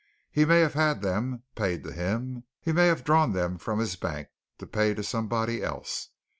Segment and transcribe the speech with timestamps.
[0.31, 2.45] He may have had them paid to him.
[2.59, 6.09] He may have drawn them from his bank, to pay to somebody else.